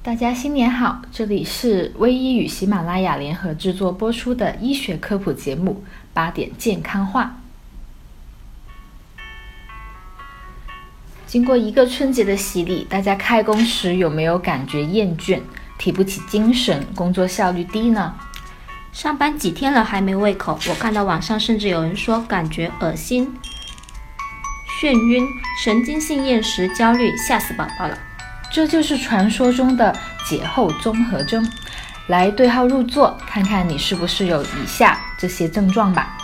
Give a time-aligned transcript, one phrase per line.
[0.00, 1.02] 大家新年好！
[1.12, 5.84] 这里是微医与喜马拉雅联合制作播出的医学科普节目
[6.14, 7.40] 《八点健康话》。
[11.26, 15.40] 经过一个春节的洗礼，大家开工时有没有感觉厌倦、
[15.76, 18.14] 提不起精神、工作效率低呢？
[18.92, 23.36] 上班几天了还没胃口，我看到网上甚至有人说感觉恶心、
[24.80, 25.26] 眩晕、
[25.62, 27.98] 神经性厌食、焦虑，吓死宝宝了。
[28.50, 29.94] 这就是传说中的
[30.26, 31.46] 节后综合征。
[32.08, 36.16] 来对号入座，看看你是不是有以下这些症状吧。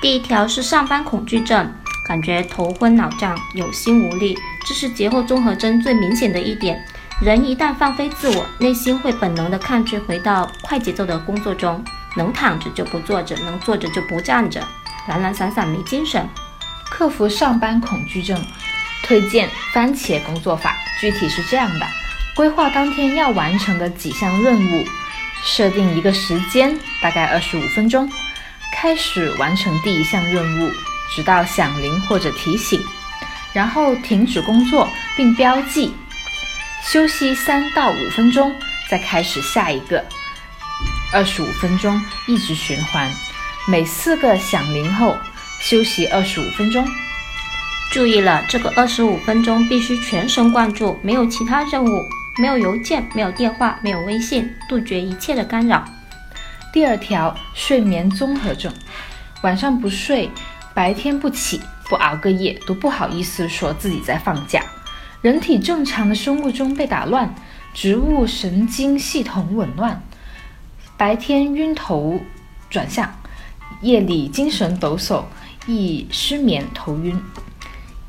[0.00, 1.72] 第一条是上班恐惧症，
[2.06, 4.36] 感觉头昏脑胀、有心无力，
[4.66, 6.78] 这是节后综合征最明显的一点。
[7.22, 11.82] 人一旦放飞自我，内心会本能地抗拒回到快节奏的工作中，
[12.16, 14.62] 能躺着就不坐着，能坐着就不站着，
[15.08, 16.28] 懒懒散散没精神。
[16.90, 18.42] 克服上班恐惧症，
[19.10, 20.76] 推荐番茄工作法。
[21.00, 21.86] 具体是这样的：
[22.36, 24.86] 规划当天要完成的几项任务，
[25.44, 28.08] 设定一个时间，大概二十五分钟，
[28.72, 30.70] 开始完成第一项任务，
[31.12, 32.80] 直到响铃或者提醒，
[33.52, 35.92] 然后停止工作并标记，
[36.84, 38.54] 休息三到五分钟，
[38.88, 40.06] 再开始下一个，
[41.12, 43.10] 二十五分钟一直循环，
[43.66, 45.16] 每四个响铃后
[45.60, 46.88] 休息二十五分钟。
[47.90, 52.04] 注意了，这个二十五分钟必须全神贯注，没有其他任务，
[52.40, 55.84] 没有邮件，没有电话，没有微信，杜绝一切的干扰。
[56.72, 58.72] 第二条，睡眠综合症，
[59.42, 60.30] 晚上不睡，
[60.72, 64.62] 白天不起，不熬个夜，都不好意思说自己在放假。
[65.20, 67.34] 人体正常的生物钟被打乱，
[67.74, 70.00] 植物神经系统紊乱，
[70.96, 72.20] 白天晕头
[72.70, 73.12] 转向，
[73.80, 75.24] 夜里精神抖擞，
[75.66, 77.20] 易失眠头晕。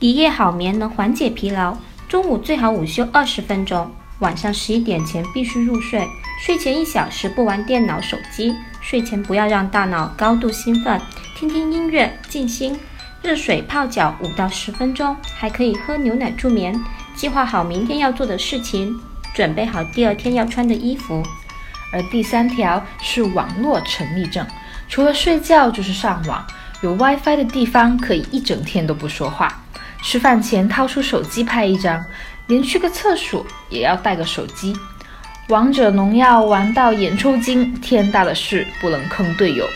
[0.00, 1.76] 一夜好眠能缓解疲劳，
[2.08, 6.06] 中午最好午休二十分钟，晚上十一点前必须入睡。
[6.40, 11.00] 睡前一小时不玩电脑、手机，睡前不要让大脑高度兴奋，
[11.34, 12.78] 听听音乐静心。
[13.22, 16.80] 热水泡脚五到十分钟，还可以喝牛奶助眠。
[17.16, 18.94] 计划好明天要做的事情，
[19.34, 21.24] 准备好第二天要穿的衣服。
[21.92, 24.46] 而第三条是网络沉迷症，
[24.88, 26.46] 除了睡觉就是上网，
[26.82, 29.60] 有 WiFi 的地方可以一整天都不说话。
[30.02, 32.04] 吃饭前掏出手机拍一张，
[32.46, 34.74] 连去个厕所也要带个手机。
[35.48, 39.66] 王者荣耀玩到眼抽筋，天大的事不能坑队友。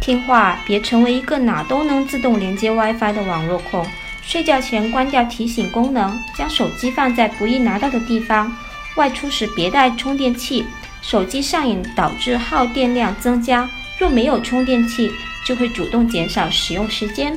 [0.00, 3.86] 听话，别成为一个哪都能自动连接 WiFi 的网络控。
[4.22, 8.54] 睡觉前关掉提醒功能，将手机放在不易拿到的地方。
[8.96, 10.64] 外出时别带充电器，
[11.00, 13.68] 手机上瘾导致耗电量增加。
[13.98, 15.10] 若没有充电器，
[15.46, 17.36] 就会主动减少使用时间。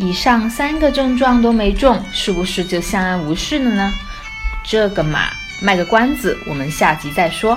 [0.00, 3.92] 以上三个症状都没中，是不是就相安无事了呢？
[4.64, 5.28] 这个嘛，
[5.60, 7.56] 卖个关子，我们下集再说。